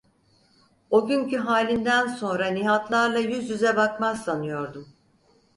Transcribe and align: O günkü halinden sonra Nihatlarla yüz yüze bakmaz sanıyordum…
O 0.89 1.07
günkü 1.07 1.37
halinden 1.37 2.07
sonra 2.07 2.47
Nihatlarla 2.47 3.19
yüz 3.19 3.49
yüze 3.49 3.75
bakmaz 3.77 4.23
sanıyordum… 4.23 4.95